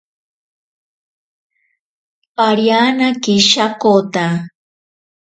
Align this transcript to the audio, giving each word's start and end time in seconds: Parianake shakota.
Parianake 2.35 3.35
shakota. 3.49 4.25